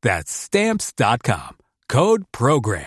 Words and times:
That's 0.00 0.30
stamps.com. 0.30 1.56
Code 1.88 2.22
program. 2.30 2.84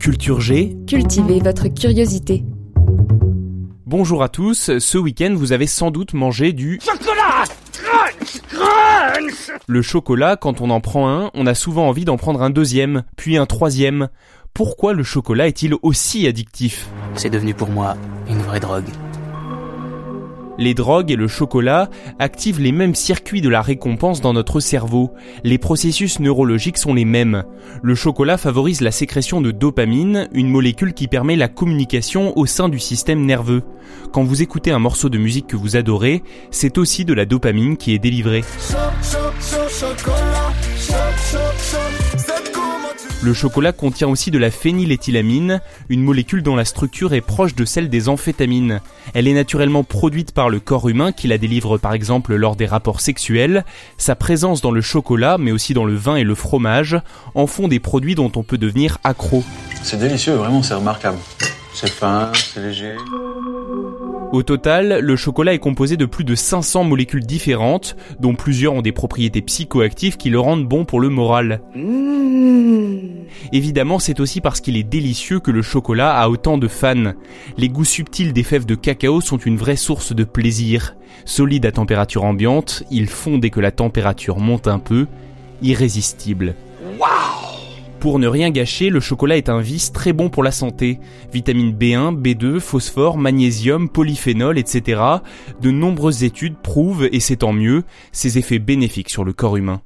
Culture 0.00 0.40
G. 0.40 0.78
Cultivez 0.86 1.40
votre 1.40 1.68
curiosité. 1.68 2.42
Bonjour 3.84 4.22
à 4.22 4.30
tous. 4.30 4.78
Ce 4.78 4.96
week-end, 4.96 5.34
vous 5.36 5.52
avez 5.52 5.66
sans 5.66 5.90
doute 5.90 6.14
mangé 6.14 6.54
du 6.54 6.80
chocolat. 6.82 7.44
Crunch, 7.74 8.40
crunch. 8.48 9.50
Le 9.66 9.82
chocolat, 9.82 10.36
quand 10.36 10.62
on 10.62 10.70
en 10.70 10.80
prend 10.80 11.10
un, 11.10 11.30
on 11.34 11.46
a 11.46 11.54
souvent 11.54 11.86
envie 11.86 12.06
d'en 12.06 12.16
prendre 12.16 12.40
un 12.40 12.48
deuxième, 12.48 13.04
puis 13.18 13.36
un 13.36 13.44
troisième. 13.44 14.08
Pourquoi 14.54 14.94
le 14.94 15.02
chocolat 15.02 15.48
est-il 15.48 15.74
aussi 15.82 16.26
addictif? 16.26 16.88
C'est 17.14 17.28
devenu 17.28 17.52
pour 17.52 17.68
moi 17.68 17.94
une 18.30 18.38
vraie 18.38 18.60
drogue. 18.60 18.88
Les 20.58 20.74
drogues 20.74 21.12
et 21.12 21.16
le 21.16 21.28
chocolat 21.28 21.88
activent 22.18 22.60
les 22.60 22.72
mêmes 22.72 22.96
circuits 22.96 23.40
de 23.40 23.48
la 23.48 23.62
récompense 23.62 24.20
dans 24.20 24.32
notre 24.32 24.58
cerveau. 24.58 25.12
Les 25.44 25.56
processus 25.56 26.18
neurologiques 26.18 26.78
sont 26.78 26.94
les 26.94 27.04
mêmes. 27.04 27.44
Le 27.80 27.94
chocolat 27.94 28.36
favorise 28.36 28.80
la 28.80 28.90
sécrétion 28.90 29.40
de 29.40 29.52
dopamine, 29.52 30.28
une 30.32 30.50
molécule 30.50 30.94
qui 30.94 31.06
permet 31.06 31.36
la 31.36 31.46
communication 31.46 32.36
au 32.36 32.44
sein 32.44 32.68
du 32.68 32.80
système 32.80 33.24
nerveux. 33.24 33.62
Quand 34.12 34.24
vous 34.24 34.42
écoutez 34.42 34.72
un 34.72 34.80
morceau 34.80 35.08
de 35.08 35.18
musique 35.18 35.46
que 35.46 35.56
vous 35.56 35.76
adorez, 35.76 36.24
c'est 36.50 36.76
aussi 36.76 37.04
de 37.04 37.14
la 37.14 37.24
dopamine 37.24 37.76
qui 37.76 37.94
est 37.94 37.98
délivrée. 37.98 38.42
Le 43.20 43.34
chocolat 43.34 43.72
contient 43.72 44.06
aussi 44.08 44.30
de 44.30 44.38
la 44.38 44.52
phényléthylamine, 44.52 45.60
une 45.88 46.02
molécule 46.02 46.44
dont 46.44 46.54
la 46.54 46.64
structure 46.64 47.14
est 47.14 47.20
proche 47.20 47.56
de 47.56 47.64
celle 47.64 47.88
des 47.88 48.08
amphétamines. 48.08 48.80
Elle 49.12 49.26
est 49.26 49.34
naturellement 49.34 49.82
produite 49.82 50.30
par 50.30 50.48
le 50.48 50.60
corps 50.60 50.88
humain 50.88 51.10
qui 51.10 51.26
la 51.26 51.36
délivre 51.36 51.78
par 51.78 51.94
exemple 51.94 52.36
lors 52.36 52.54
des 52.54 52.66
rapports 52.66 53.00
sexuels. 53.00 53.64
Sa 53.96 54.14
présence 54.14 54.60
dans 54.60 54.70
le 54.70 54.80
chocolat, 54.80 55.36
mais 55.36 55.50
aussi 55.50 55.74
dans 55.74 55.84
le 55.84 55.96
vin 55.96 56.14
et 56.14 56.22
le 56.22 56.36
fromage, 56.36 56.96
en 57.34 57.48
font 57.48 57.66
des 57.66 57.80
produits 57.80 58.14
dont 58.14 58.30
on 58.36 58.44
peut 58.44 58.58
devenir 58.58 58.98
accro. 59.02 59.42
C'est 59.82 59.98
délicieux, 59.98 60.34
vraiment, 60.34 60.62
c'est 60.62 60.74
remarquable. 60.74 61.18
C'est 61.74 61.90
fin, 61.90 62.30
c'est 62.34 62.60
léger. 62.60 62.94
Au 64.32 64.42
total, 64.42 65.00
le 65.00 65.16
chocolat 65.16 65.54
est 65.54 65.58
composé 65.58 65.96
de 65.96 66.04
plus 66.04 66.24
de 66.24 66.34
500 66.34 66.84
molécules 66.84 67.24
différentes, 67.24 67.96
dont 68.20 68.34
plusieurs 68.34 68.74
ont 68.74 68.82
des 68.82 68.92
propriétés 68.92 69.42
psychoactives 69.42 70.16
qui 70.16 70.28
le 70.28 70.38
rendent 70.38 70.66
bon 70.66 70.84
pour 70.84 71.00
le 71.00 71.08
moral. 71.08 71.60
Évidemment, 73.52 73.98
c'est 73.98 74.20
aussi 74.20 74.40
parce 74.40 74.60
qu'il 74.60 74.76
est 74.76 74.82
délicieux 74.82 75.40
que 75.40 75.50
le 75.50 75.62
chocolat 75.62 76.18
a 76.18 76.28
autant 76.28 76.58
de 76.58 76.68
fans. 76.68 77.12
Les 77.56 77.68
goûts 77.68 77.84
subtils 77.84 78.32
des 78.32 78.42
fèves 78.42 78.66
de 78.66 78.74
cacao 78.74 79.20
sont 79.20 79.38
une 79.38 79.56
vraie 79.56 79.76
source 79.76 80.14
de 80.14 80.24
plaisir. 80.24 80.96
Solide 81.24 81.66
à 81.66 81.72
température 81.72 82.24
ambiante, 82.24 82.84
ils 82.90 83.08
font 83.08 83.38
dès 83.38 83.50
que 83.50 83.60
la 83.60 83.72
température 83.72 84.38
monte 84.38 84.68
un 84.68 84.78
peu, 84.78 85.06
irrésistible. 85.62 86.54
Pour 88.00 88.20
ne 88.20 88.28
rien 88.28 88.50
gâcher, 88.50 88.90
le 88.90 89.00
chocolat 89.00 89.36
est 89.36 89.48
un 89.48 89.60
vice 89.60 89.92
très 89.92 90.12
bon 90.12 90.28
pour 90.30 90.44
la 90.44 90.52
santé. 90.52 91.00
Vitamine 91.32 91.72
B1, 91.72 92.16
B2, 92.16 92.60
phosphore, 92.60 93.18
magnésium, 93.18 93.88
polyphénol, 93.88 94.56
etc. 94.56 95.02
De 95.60 95.72
nombreuses 95.72 96.22
études 96.22 96.56
prouvent, 96.56 97.08
et 97.10 97.18
c'est 97.18 97.36
tant 97.36 97.52
mieux, 97.52 97.82
ses 98.12 98.38
effets 98.38 98.60
bénéfiques 98.60 99.10
sur 99.10 99.24
le 99.24 99.32
corps 99.32 99.56
humain. 99.56 99.82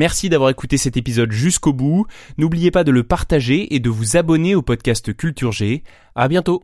Merci 0.00 0.30
d'avoir 0.30 0.48
écouté 0.48 0.78
cet 0.78 0.96
épisode 0.96 1.30
jusqu'au 1.30 1.74
bout. 1.74 2.06
N'oubliez 2.38 2.70
pas 2.70 2.84
de 2.84 2.90
le 2.90 3.02
partager 3.02 3.74
et 3.74 3.80
de 3.80 3.90
vous 3.90 4.16
abonner 4.16 4.54
au 4.54 4.62
podcast 4.62 5.14
Culture 5.14 5.52
G. 5.52 5.82
À 6.14 6.26
bientôt. 6.26 6.62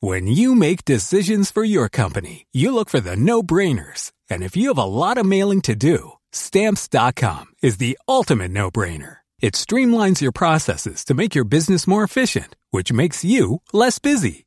When 0.00 0.26
you 0.28 0.54
make 0.54 0.86
decisions 0.86 1.52
for 1.52 1.62
your 1.62 1.90
company, 1.90 2.46
you 2.54 2.72
look 2.72 2.88
for 2.88 3.02
the 3.02 3.14
no-brainers. 3.14 4.12
And 4.30 4.40
if 4.40 4.56
you 4.56 4.68
have 4.68 4.78
a 4.78 4.86
lot 4.86 5.18
of 5.18 5.26
mailing 5.26 5.60
to 5.60 5.74
do, 5.74 6.12
stamps.com 6.32 7.48
is 7.62 7.76
the 7.76 7.98
ultimate 8.08 8.50
no-brainer. 8.50 9.16
It 9.42 9.52
streamlines 9.52 10.22
your 10.22 10.32
processes 10.32 11.04
to 11.04 11.12
make 11.12 11.34
your 11.34 11.44
business 11.44 11.86
more 11.86 12.02
efficient, 12.02 12.56
which 12.70 12.90
makes 12.90 13.22
you 13.26 13.60
less 13.74 13.98
busy. 13.98 14.46